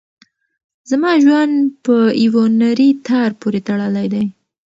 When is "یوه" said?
2.23-2.43